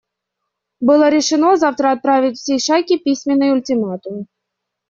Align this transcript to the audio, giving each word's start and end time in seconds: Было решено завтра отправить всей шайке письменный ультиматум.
Было 0.79 1.09
решено 1.09 1.55
завтра 1.57 1.91
отправить 1.91 2.39
всей 2.39 2.57
шайке 2.57 2.97
письменный 2.97 3.51
ультиматум. 3.53 4.25